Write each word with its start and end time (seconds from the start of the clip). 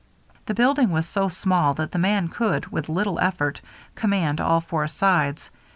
The 0.47 0.55
building 0.55 0.89
was 0.89 1.07
so 1.07 1.29
small 1.29 1.75
that 1.75 1.91
the 1.91 1.99
man 1.99 2.29
could, 2.29 2.65
with 2.71 2.89
little 2.89 3.19
effort, 3.19 3.61
command 3.93 4.41
all 4.41 4.59
four 4.59 4.87
sides. 4.87 5.51